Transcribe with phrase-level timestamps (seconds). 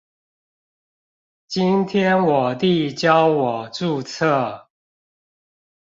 [1.47, 4.65] 今天我弟教我註冊